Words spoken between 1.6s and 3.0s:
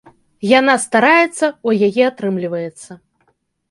у яе атрымліваецца.